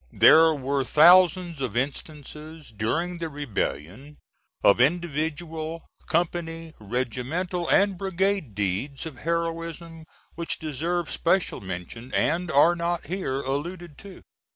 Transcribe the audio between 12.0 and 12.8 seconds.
and are